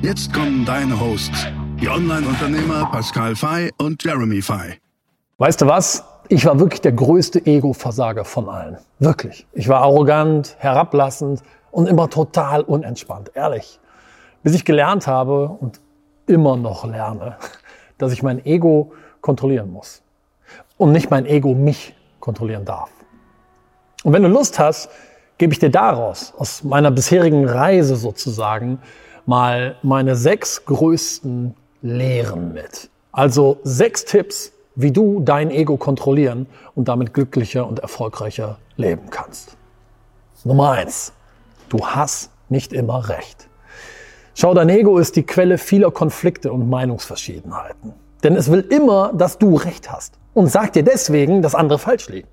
Jetzt 0.00 0.32
kommen 0.32 0.64
deine 0.64 0.98
Hosts, 1.00 1.48
die 1.80 1.88
Online-Unternehmer 1.88 2.88
Pascal 2.92 3.34
Fay 3.34 3.72
und 3.78 4.04
Jeremy 4.04 4.40
Fay. 4.40 4.78
Weißt 5.38 5.60
du 5.60 5.66
was? 5.66 6.04
Ich 6.28 6.46
war 6.46 6.60
wirklich 6.60 6.80
der 6.80 6.92
größte 6.92 7.44
Ego-Versager 7.44 8.24
von 8.24 8.48
allen. 8.48 8.78
Wirklich. 9.00 9.48
Ich 9.54 9.68
war 9.68 9.80
arrogant, 9.80 10.54
herablassend 10.60 11.42
und 11.72 11.88
immer 11.88 12.08
total 12.08 12.62
unentspannt. 12.62 13.32
Ehrlich. 13.34 13.80
Bis 14.44 14.54
ich 14.54 14.64
gelernt 14.64 15.08
habe 15.08 15.48
und 15.48 15.80
immer 16.28 16.56
noch 16.56 16.84
lerne, 16.84 17.36
dass 17.98 18.12
ich 18.12 18.22
mein 18.22 18.46
Ego 18.46 18.92
kontrollieren 19.20 19.72
muss. 19.72 20.02
Und 20.76 20.92
nicht 20.92 21.10
mein 21.10 21.26
Ego 21.26 21.54
mich 21.54 21.96
kontrollieren 22.20 22.64
darf. 22.64 22.90
Und 24.04 24.12
wenn 24.12 24.22
du 24.22 24.28
Lust 24.28 24.60
hast, 24.60 24.90
gebe 25.38 25.52
ich 25.52 25.58
dir 25.58 25.70
daraus, 25.70 26.34
aus 26.38 26.62
meiner 26.62 26.92
bisherigen 26.92 27.48
Reise 27.48 27.96
sozusagen, 27.96 28.78
mal 29.28 29.76
meine 29.82 30.16
sechs 30.16 30.64
größten 30.64 31.54
Lehren 31.82 32.54
mit. 32.54 32.88
Also 33.12 33.60
sechs 33.62 34.06
Tipps, 34.06 34.52
wie 34.74 34.90
du 34.90 35.20
dein 35.20 35.50
Ego 35.50 35.76
kontrollieren 35.76 36.46
und 36.74 36.88
damit 36.88 37.12
glücklicher 37.12 37.66
und 37.66 37.78
erfolgreicher 37.78 38.58
leben 38.76 39.10
kannst. 39.10 39.56
Nummer 40.44 40.70
eins: 40.70 41.12
Du 41.68 41.86
hast 41.86 42.30
nicht 42.48 42.72
immer 42.72 43.10
recht. 43.10 43.48
Schau, 44.34 44.54
dein 44.54 44.70
Ego 44.70 44.98
ist 44.98 45.14
die 45.16 45.24
Quelle 45.24 45.58
vieler 45.58 45.90
Konflikte 45.90 46.50
und 46.50 46.70
Meinungsverschiedenheiten. 46.70 47.92
Denn 48.22 48.34
es 48.34 48.50
will 48.50 48.60
immer, 48.70 49.12
dass 49.12 49.36
du 49.36 49.56
recht 49.56 49.92
hast 49.92 50.14
und 50.32 50.46
sagt 50.46 50.74
dir 50.74 50.84
deswegen, 50.84 51.42
dass 51.42 51.54
andere 51.54 51.78
falsch 51.78 52.08
liegen. 52.08 52.28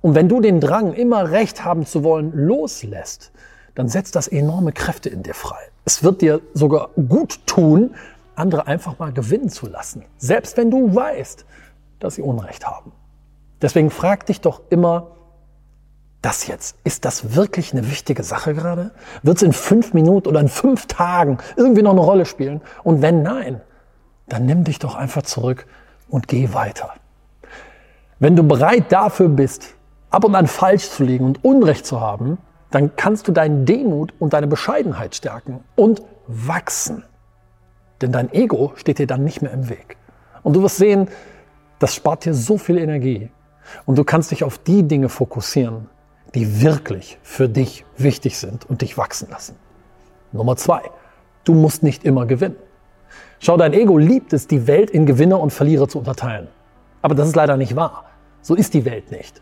Und 0.00 0.14
wenn 0.14 0.28
du 0.28 0.40
den 0.40 0.60
Drang, 0.60 0.94
immer 0.94 1.32
recht 1.32 1.64
haben 1.64 1.84
zu 1.84 2.02
wollen, 2.02 2.32
loslässt, 2.34 3.30
dann 3.78 3.88
setzt 3.88 4.16
das 4.16 4.26
enorme 4.26 4.72
Kräfte 4.72 5.08
in 5.08 5.22
dir 5.22 5.34
frei. 5.34 5.60
Es 5.84 6.02
wird 6.02 6.20
dir 6.20 6.40
sogar 6.52 6.90
gut 7.08 7.46
tun, 7.46 7.94
andere 8.34 8.66
einfach 8.66 8.98
mal 8.98 9.12
gewinnen 9.12 9.50
zu 9.50 9.68
lassen. 9.68 10.04
Selbst 10.18 10.56
wenn 10.56 10.68
du 10.68 10.96
weißt, 10.96 11.46
dass 12.00 12.16
sie 12.16 12.22
Unrecht 12.22 12.66
haben. 12.66 12.90
Deswegen 13.62 13.90
frag 13.90 14.26
dich 14.26 14.40
doch 14.40 14.62
immer, 14.70 15.12
das 16.22 16.48
jetzt, 16.48 16.76
ist 16.82 17.04
das 17.04 17.36
wirklich 17.36 17.72
eine 17.72 17.88
wichtige 17.88 18.24
Sache 18.24 18.52
gerade? 18.52 18.90
Wird 19.22 19.36
es 19.36 19.44
in 19.44 19.52
fünf 19.52 19.94
Minuten 19.94 20.26
oder 20.26 20.40
in 20.40 20.48
fünf 20.48 20.86
Tagen 20.86 21.38
irgendwie 21.54 21.82
noch 21.82 21.92
eine 21.92 22.00
Rolle 22.00 22.26
spielen? 22.26 22.60
Und 22.82 23.00
wenn 23.00 23.22
nein, 23.22 23.60
dann 24.26 24.44
nimm 24.44 24.64
dich 24.64 24.80
doch 24.80 24.96
einfach 24.96 25.22
zurück 25.22 25.68
und 26.08 26.26
geh 26.26 26.52
weiter. 26.52 26.94
Wenn 28.18 28.34
du 28.34 28.42
bereit 28.42 28.90
dafür 28.90 29.28
bist, 29.28 29.76
ab 30.10 30.24
und 30.24 30.34
an 30.34 30.48
falsch 30.48 30.90
zu 30.90 31.04
liegen 31.04 31.24
und 31.24 31.44
Unrecht 31.44 31.86
zu 31.86 32.00
haben, 32.00 32.38
dann 32.70 32.96
kannst 32.96 33.28
du 33.28 33.32
deinen 33.32 33.64
Demut 33.64 34.12
und 34.18 34.32
deine 34.32 34.46
Bescheidenheit 34.46 35.14
stärken 35.14 35.64
und 35.74 36.02
wachsen. 36.26 37.04
Denn 38.00 38.12
dein 38.12 38.32
Ego 38.32 38.72
steht 38.76 38.98
dir 38.98 39.06
dann 39.06 39.24
nicht 39.24 39.42
mehr 39.42 39.52
im 39.52 39.68
Weg. 39.68 39.96
Und 40.42 40.54
du 40.54 40.62
wirst 40.62 40.76
sehen, 40.76 41.08
das 41.78 41.94
spart 41.94 42.24
dir 42.24 42.34
so 42.34 42.58
viel 42.58 42.78
Energie. 42.78 43.30
Und 43.86 43.98
du 43.98 44.04
kannst 44.04 44.30
dich 44.30 44.44
auf 44.44 44.58
die 44.58 44.82
Dinge 44.82 45.08
fokussieren, 45.08 45.88
die 46.34 46.62
wirklich 46.62 47.18
für 47.22 47.48
dich 47.48 47.84
wichtig 47.96 48.38
sind 48.38 48.68
und 48.68 48.82
dich 48.82 48.96
wachsen 48.98 49.28
lassen. 49.30 49.56
Nummer 50.32 50.56
zwei, 50.56 50.82
du 51.44 51.54
musst 51.54 51.82
nicht 51.82 52.04
immer 52.04 52.26
gewinnen. 52.26 52.56
Schau, 53.40 53.56
dein 53.56 53.72
Ego 53.72 53.98
liebt 53.98 54.32
es, 54.32 54.46
die 54.46 54.66
Welt 54.66 54.90
in 54.90 55.06
Gewinner 55.06 55.40
und 55.40 55.52
Verlierer 55.52 55.88
zu 55.88 55.98
unterteilen. 55.98 56.48
Aber 57.02 57.14
das 57.14 57.28
ist 57.28 57.36
leider 57.36 57.56
nicht 57.56 57.76
wahr. 57.76 58.04
So 58.42 58.54
ist 58.54 58.74
die 58.74 58.84
Welt 58.84 59.10
nicht. 59.10 59.40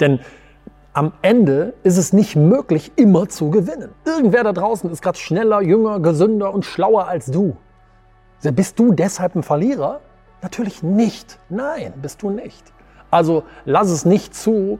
Denn 0.00 0.20
am 0.96 1.12
Ende 1.20 1.74
ist 1.82 1.98
es 1.98 2.14
nicht 2.14 2.36
möglich, 2.36 2.90
immer 2.96 3.28
zu 3.28 3.50
gewinnen. 3.50 3.90
Irgendwer 4.06 4.44
da 4.44 4.54
draußen 4.54 4.90
ist 4.90 5.02
gerade 5.02 5.18
schneller, 5.18 5.60
jünger, 5.60 6.00
gesünder 6.00 6.54
und 6.54 6.64
schlauer 6.64 7.06
als 7.06 7.26
du. 7.26 7.54
Bist 8.42 8.78
du 8.78 8.92
deshalb 8.92 9.34
ein 9.34 9.42
Verlierer? 9.42 10.00
Natürlich 10.40 10.82
nicht. 10.82 11.38
Nein, 11.50 11.92
bist 12.00 12.22
du 12.22 12.30
nicht. 12.30 12.72
Also 13.10 13.42
lass 13.66 13.90
es 13.90 14.06
nicht 14.06 14.34
zu, 14.34 14.78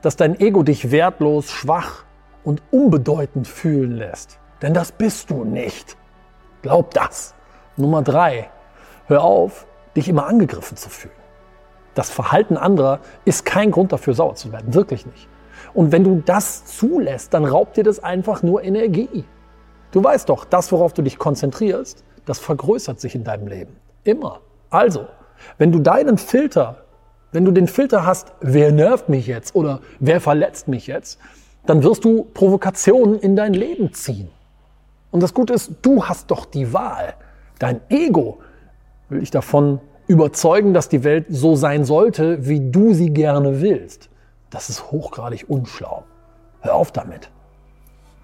dass 0.00 0.16
dein 0.16 0.40
Ego 0.40 0.64
dich 0.64 0.90
wertlos, 0.90 1.48
schwach 1.48 2.06
und 2.42 2.60
unbedeutend 2.72 3.46
fühlen 3.46 3.92
lässt. 3.92 4.40
Denn 4.62 4.74
das 4.74 4.90
bist 4.90 5.30
du 5.30 5.44
nicht. 5.44 5.96
Glaub 6.62 6.92
das. 6.92 7.34
Nummer 7.76 8.02
drei. 8.02 8.50
Hör 9.06 9.22
auf, 9.22 9.68
dich 9.94 10.08
immer 10.08 10.26
angegriffen 10.26 10.76
zu 10.76 10.90
fühlen. 10.90 11.14
Das 11.94 12.10
Verhalten 12.10 12.56
anderer 12.56 12.98
ist 13.24 13.44
kein 13.44 13.70
Grund 13.70 13.92
dafür, 13.92 14.14
sauer 14.14 14.34
zu 14.34 14.50
werden. 14.50 14.74
Wirklich 14.74 15.06
nicht. 15.06 15.28
Und 15.74 15.92
wenn 15.92 16.04
du 16.04 16.22
das 16.24 16.64
zulässt, 16.64 17.34
dann 17.34 17.44
raubt 17.44 17.76
dir 17.76 17.84
das 17.84 18.02
einfach 18.02 18.42
nur 18.42 18.62
Energie. 18.62 19.24
Du 19.90 20.02
weißt 20.02 20.28
doch, 20.28 20.44
das, 20.44 20.72
worauf 20.72 20.92
du 20.94 21.02
dich 21.02 21.18
konzentrierst, 21.18 22.04
das 22.24 22.38
vergrößert 22.38 23.00
sich 23.00 23.14
in 23.14 23.24
deinem 23.24 23.46
Leben. 23.46 23.76
Immer. 24.04 24.40
Also, 24.70 25.06
wenn 25.58 25.72
du 25.72 25.80
deinen 25.80 26.18
Filter, 26.18 26.84
wenn 27.32 27.44
du 27.44 27.50
den 27.50 27.66
Filter 27.66 28.06
hast, 28.06 28.32
wer 28.40 28.72
nervt 28.72 29.08
mich 29.08 29.26
jetzt 29.26 29.54
oder 29.54 29.80
wer 30.00 30.20
verletzt 30.20 30.68
mich 30.68 30.86
jetzt, 30.86 31.18
dann 31.66 31.82
wirst 31.82 32.04
du 32.04 32.24
Provokationen 32.34 33.18
in 33.18 33.36
dein 33.36 33.54
Leben 33.54 33.92
ziehen. 33.92 34.30
Und 35.10 35.22
das 35.22 35.34
Gute 35.34 35.52
ist, 35.52 35.72
du 35.82 36.04
hast 36.04 36.30
doch 36.30 36.46
die 36.46 36.72
Wahl. 36.72 37.14
Dein 37.58 37.80
Ego 37.90 38.38
will 39.08 39.20
dich 39.20 39.30
davon 39.30 39.80
überzeugen, 40.06 40.74
dass 40.74 40.88
die 40.88 41.04
Welt 41.04 41.26
so 41.28 41.54
sein 41.54 41.84
sollte, 41.84 42.46
wie 42.46 42.70
du 42.70 42.94
sie 42.94 43.10
gerne 43.10 43.60
willst. 43.60 44.08
Das 44.52 44.68
ist 44.68 44.92
hochgradig 44.92 45.48
unschlau. 45.48 46.04
Hör 46.60 46.74
auf 46.74 46.92
damit. 46.92 47.30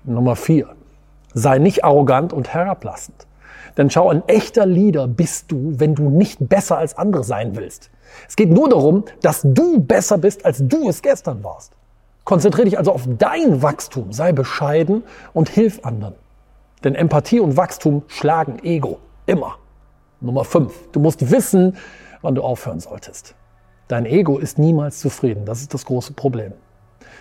Nummer 0.05 0.37
vier. 0.37 0.69
Sei 1.35 1.59
nicht 1.59 1.85
arrogant 1.85 2.33
und 2.33 2.53
herablassend. 2.53 3.27
Denn 3.77 3.91
schau, 3.91 4.11
ein 4.11 4.23
echter 4.29 4.67
Leader 4.67 5.09
bist 5.09 5.51
du, 5.51 5.75
wenn 5.79 5.95
du 5.95 6.11
nicht 6.11 6.49
besser 6.49 6.77
als 6.79 6.97
andere 6.99 7.25
sein 7.25 7.57
willst. 7.57 7.91
Es 8.29 8.37
geht 8.37 8.51
nur 8.51 8.69
darum, 8.69 9.05
dass 9.23 9.41
du 9.43 9.81
besser 9.81 10.19
bist, 10.19 10.45
als 10.45 10.59
du 10.61 10.89
es 10.89 11.03
gestern 11.03 11.43
warst. 11.43 11.73
Konzentriere 12.25 12.67
dich 12.67 12.79
also 12.79 12.93
auf 12.93 13.09
dein 13.19 13.63
Wachstum, 13.63 14.13
sei 14.13 14.33
bescheiden 14.33 15.03
und 15.33 15.49
hilf 15.49 15.85
anderen. 15.85 16.15
Denn 16.85 16.95
Empathie 16.95 17.41
und 17.41 17.57
Wachstum 17.57 18.03
schlagen 18.07 18.59
Ego. 18.63 18.99
Immer. 19.27 19.57
Nummer 20.21 20.45
fünf. 20.45 20.75
Du 20.93 21.01
musst 21.01 21.31
wissen, 21.31 21.77
wann 22.21 22.35
du 22.35 22.43
aufhören 22.43 22.81
solltest. 22.81 23.35
Dein 23.89 24.07
Ego 24.07 24.39
ist 24.39 24.59
niemals 24.59 25.01
zufrieden. 25.01 25.45
Das 25.45 25.61
ist 25.61 25.75
das 25.75 25.85
große 25.85 26.13
Problem. 26.13 26.53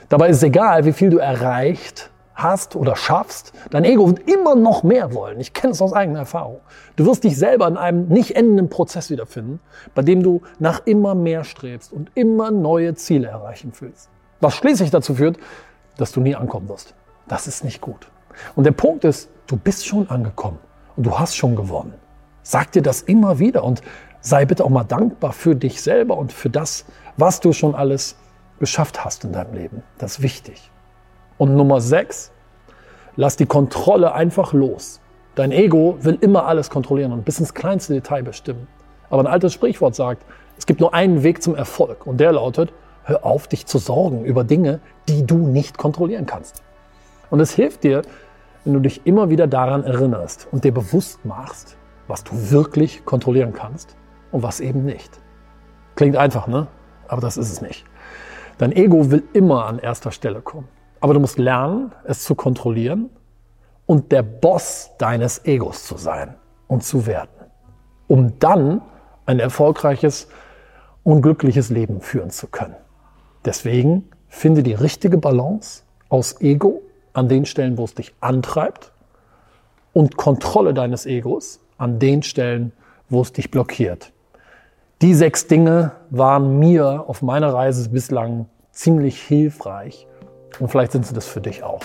Dabei 0.09 0.29
ist 0.29 0.37
es 0.37 0.43
egal, 0.43 0.85
wie 0.85 0.93
viel 0.93 1.09
du 1.09 1.17
erreicht 1.17 2.11
hast 2.35 2.75
oder 2.75 2.95
schaffst. 2.95 3.51
Dein 3.71 3.83
Ego 3.83 4.07
wird 4.07 4.29
immer 4.29 4.55
noch 4.55 4.83
mehr 4.83 5.13
wollen. 5.13 5.39
Ich 5.39 5.53
kenne 5.53 5.71
es 5.71 5.81
aus 5.81 5.93
eigener 5.93 6.19
Erfahrung. 6.19 6.59
Du 6.95 7.05
wirst 7.05 7.23
dich 7.23 7.37
selber 7.37 7.67
in 7.67 7.77
einem 7.77 8.07
nicht 8.09 8.35
endenden 8.35 8.69
Prozess 8.69 9.09
wiederfinden, 9.09 9.59
bei 9.95 10.03
dem 10.03 10.21
du 10.21 10.41
nach 10.59 10.85
immer 10.85 11.15
mehr 11.15 11.43
strebst 11.43 11.91
und 11.91 12.11
immer 12.13 12.51
neue 12.51 12.93
Ziele 12.95 13.27
erreichen 13.27 13.71
willst. 13.79 14.09
Was 14.39 14.53
schließlich 14.53 14.91
dazu 14.91 15.15
führt, 15.15 15.37
dass 15.97 16.11
du 16.11 16.21
nie 16.21 16.35
ankommen 16.35 16.69
wirst. 16.69 16.93
Das 17.27 17.47
ist 17.47 17.63
nicht 17.63 17.81
gut. 17.81 18.07
Und 18.55 18.65
der 18.65 18.71
Punkt 18.71 19.03
ist, 19.03 19.29
du 19.47 19.57
bist 19.57 19.87
schon 19.87 20.09
angekommen 20.09 20.59
und 20.95 21.05
du 21.05 21.17
hast 21.17 21.35
schon 21.35 21.55
gewonnen. 21.55 21.93
Sag 22.43 22.71
dir 22.71 22.81
das 22.81 23.01
immer 23.01 23.39
wieder 23.39 23.63
und 23.63 23.81
sei 24.21 24.45
bitte 24.45 24.63
auch 24.65 24.69
mal 24.69 24.83
dankbar 24.83 25.33
für 25.33 25.55
dich 25.55 25.81
selber 25.81 26.17
und 26.17 26.33
für 26.33 26.49
das, 26.49 26.85
was 27.17 27.39
du 27.39 27.53
schon 27.53 27.75
alles 27.75 28.17
geschafft 28.59 29.05
hast 29.05 29.23
in 29.23 29.31
deinem 29.31 29.53
Leben. 29.53 29.83
Das 29.97 30.13
ist 30.13 30.21
wichtig. 30.21 30.71
Und 31.37 31.55
Nummer 31.55 31.81
sechs, 31.81 32.31
lass 33.15 33.35
die 33.35 33.45
Kontrolle 33.45 34.13
einfach 34.13 34.53
los. 34.53 34.99
Dein 35.35 35.51
Ego 35.51 35.97
will 36.01 36.17
immer 36.21 36.45
alles 36.45 36.69
kontrollieren 36.69 37.11
und 37.11 37.25
bis 37.25 37.39
ins 37.39 37.53
kleinste 37.53 37.93
Detail 37.93 38.23
bestimmen. 38.23 38.67
Aber 39.09 39.21
ein 39.21 39.27
altes 39.27 39.53
Sprichwort 39.53 39.95
sagt, 39.95 40.25
es 40.57 40.65
gibt 40.65 40.79
nur 40.79 40.93
einen 40.93 41.21
Weg 41.23 41.43
zum 41.43 41.55
Erfolg 41.55 42.07
und 42.07 42.17
der 42.17 42.31
lautet, 42.31 42.73
hör 43.03 43.23
auf, 43.23 43.47
dich 43.47 43.67
zu 43.67 43.77
sorgen 43.77 44.25
über 44.25 44.43
Dinge, 44.43 44.79
die 45.07 45.25
du 45.25 45.37
nicht 45.37 45.77
kontrollieren 45.77 46.25
kannst. 46.25 46.63
Und 47.29 47.39
es 47.39 47.53
hilft 47.53 47.83
dir, 47.83 48.01
wenn 48.65 48.73
du 48.73 48.79
dich 48.79 49.05
immer 49.05 49.29
wieder 49.29 49.47
daran 49.47 49.83
erinnerst 49.83 50.47
und 50.51 50.63
dir 50.63 50.73
bewusst 50.73 51.23
machst, 51.23 51.77
was 52.07 52.23
du 52.23 52.51
wirklich 52.51 53.05
kontrollieren 53.05 53.53
kannst 53.53 53.95
und 54.31 54.43
was 54.43 54.59
eben 54.59 54.85
nicht. 54.85 55.19
Klingt 55.95 56.15
einfach, 56.15 56.47
ne? 56.47 56.67
Aber 57.07 57.21
das 57.21 57.37
ist 57.37 57.51
es 57.51 57.61
nicht. 57.61 57.85
Dein 58.57 58.71
Ego 58.71 59.11
will 59.11 59.23
immer 59.33 59.65
an 59.65 59.79
erster 59.79 60.11
Stelle 60.11 60.41
kommen. 60.41 60.67
Aber 60.99 61.13
du 61.13 61.19
musst 61.19 61.37
lernen, 61.37 61.93
es 62.05 62.23
zu 62.23 62.35
kontrollieren 62.35 63.09
und 63.85 64.11
der 64.11 64.23
Boss 64.23 64.91
deines 64.97 65.45
Egos 65.45 65.85
zu 65.85 65.97
sein. 65.97 66.35
und 66.67 66.83
zu 66.83 67.05
werten, 67.05 67.45
um 68.07 68.39
dann 68.39 68.81
ein 69.25 69.39
erfolgreiches 69.39 70.27
und 71.03 71.21
glückliches 71.21 71.69
Leben 71.69 72.01
führen 72.01 72.29
zu 72.29 72.47
können. 72.47 72.75
Deswegen 73.45 74.09
finde 74.27 74.63
die 74.63 74.73
richtige 74.73 75.17
Balance 75.17 75.83
aus 76.09 76.41
Ego 76.41 76.81
an 77.13 77.29
den 77.29 77.45
Stellen, 77.45 77.77
wo 77.77 77.85
es 77.85 77.95
dich 77.95 78.13
antreibt 78.19 78.91
und 79.93 80.17
Kontrolle 80.17 80.73
deines 80.73 81.05
Egos 81.05 81.59
an 81.77 81.99
den 81.99 82.23
Stellen, 82.23 82.73
wo 83.09 83.21
es 83.21 83.31
dich 83.31 83.49
blockiert. 83.49 84.11
Die 85.03 85.13
sechs 85.13 85.45
Dinge 85.45 85.91
waren 86.09 86.57
mir 86.57 87.05
auf 87.07 87.21
meiner 87.21 87.53
Reise 87.53 87.87
bislang 87.87 88.47
ziemlich 88.71 89.21
hilfreich 89.21 90.07
und 90.57 90.69
vielleicht 90.69 90.91
sind 90.91 91.05
sie 91.05 91.13
das 91.13 91.27
für 91.27 91.39
dich 91.39 91.61
auch. 91.61 91.83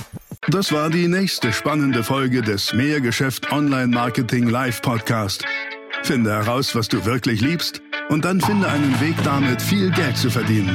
Das 0.48 0.72
war 0.72 0.88
die 0.88 1.08
nächste 1.08 1.52
spannende 1.52 2.04
Folge 2.04 2.40
des 2.40 2.72
Mehrgeschäft 2.72 3.52
Online 3.52 3.88
Marketing 3.88 4.48
Live 4.48 4.80
Podcast. 4.80 5.44
Finde 6.02 6.32
heraus, 6.32 6.74
was 6.74 6.88
du 6.88 7.04
wirklich 7.04 7.42
liebst 7.42 7.82
und 8.08 8.24
dann 8.24 8.40
finde 8.40 8.66
einen 8.68 8.98
Weg 9.02 9.16
damit, 9.24 9.60
viel 9.60 9.90
Geld 9.90 10.16
zu 10.16 10.30
verdienen. 10.30 10.74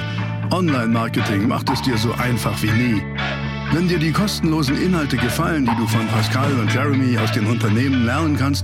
Online 0.51 0.87
Marketing 0.89 1.47
macht 1.47 1.71
es 1.71 1.81
dir 1.81 1.97
so 1.97 2.11
einfach 2.13 2.61
wie 2.61 2.71
nie. 2.71 3.03
Wenn 3.73 3.87
dir 3.87 3.97
die 3.97 4.11
kostenlosen 4.11 4.79
Inhalte 4.79 5.17
gefallen, 5.17 5.65
die 5.65 5.75
du 5.75 5.87
von 5.87 6.07
Pascal 6.07 6.53
und 6.53 6.71
Jeremy 6.71 7.17
aus 7.17 7.31
den 7.31 7.47
Unternehmen 7.47 8.05
lernen 8.05 8.37
kannst, 8.37 8.63